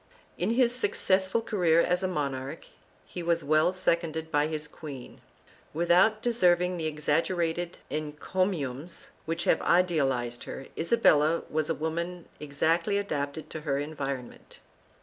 In 0.35 0.49
his 0.55 0.73
successful 0.73 1.41
career 1.43 1.79
as 1.79 2.01
a 2.01 2.07
monarch 2.07 2.65
he 3.05 3.21
was 3.21 3.43
well 3.43 3.71
seconded 3.71 4.31
by 4.31 4.47
his 4.47 4.67
queen. 4.67 5.21
Without 5.75 6.23
deserving 6.23 6.77
the 6.77 6.87
exaggerated 6.87 7.77
encomiums 7.91 9.09
which 9.25 9.43
have 9.43 9.61
idealized 9.61 10.45
her, 10.45 10.65
Isabella 10.75 11.43
was 11.51 11.69
a 11.69 11.75
woman 11.75 12.25
exactly 12.39 12.97
adapted 12.97 13.47
to 13.51 13.61
her 13.61 13.77
environment. 13.77 14.57